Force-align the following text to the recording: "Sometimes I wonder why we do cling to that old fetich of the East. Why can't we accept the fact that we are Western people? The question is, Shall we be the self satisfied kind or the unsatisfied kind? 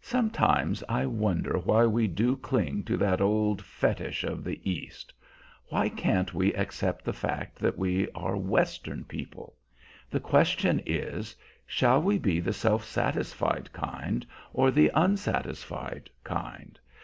"Sometimes 0.00 0.84
I 0.88 1.06
wonder 1.06 1.58
why 1.58 1.86
we 1.86 2.06
do 2.06 2.36
cling 2.36 2.84
to 2.84 2.96
that 2.98 3.20
old 3.20 3.60
fetich 3.60 4.22
of 4.22 4.44
the 4.44 4.60
East. 4.62 5.12
Why 5.70 5.88
can't 5.88 6.32
we 6.32 6.52
accept 6.54 7.04
the 7.04 7.12
fact 7.12 7.58
that 7.58 7.76
we 7.76 8.08
are 8.12 8.36
Western 8.36 9.02
people? 9.02 9.56
The 10.08 10.20
question 10.20 10.80
is, 10.86 11.34
Shall 11.66 12.00
we 12.00 12.16
be 12.20 12.38
the 12.38 12.52
self 12.52 12.84
satisfied 12.84 13.72
kind 13.72 14.24
or 14.52 14.70
the 14.70 14.88
unsatisfied 14.94 16.10
kind? 16.22 16.78